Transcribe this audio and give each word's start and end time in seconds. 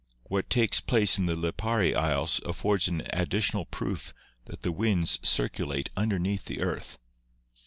What 0.23 0.49
takes 0.49 0.79
place 0.81 1.19
in 1.19 1.27
the 1.27 1.35
Lipari 1.35 1.95
Isles 1.95 2.41
affords 2.43 2.87
an 2.87 3.03
additional 3.13 3.65
proof 3.65 4.15
that 4.45 4.63
the 4.63 4.71
winds 4.71 5.19
circulate 5.21 5.91
underneath 5.95 6.45
the 6.45 6.61
earth." 6.61 6.97